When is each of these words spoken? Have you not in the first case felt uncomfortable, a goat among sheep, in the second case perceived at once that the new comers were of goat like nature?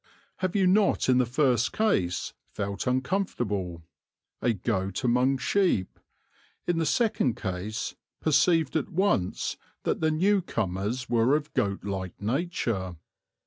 Have 0.37 0.55
you 0.55 0.65
not 0.65 1.09
in 1.09 1.19
the 1.19 1.27
first 1.27 1.71
case 1.73 2.33
felt 2.49 2.87
uncomfortable, 2.87 3.83
a 4.41 4.51
goat 4.51 5.03
among 5.03 5.37
sheep, 5.37 5.99
in 6.65 6.79
the 6.79 6.87
second 6.87 7.35
case 7.37 7.93
perceived 8.19 8.75
at 8.75 8.89
once 8.89 9.57
that 9.83 10.01
the 10.01 10.09
new 10.09 10.41
comers 10.41 11.07
were 11.07 11.35
of 11.35 11.53
goat 11.53 11.83
like 11.83 12.19
nature? 12.19 12.95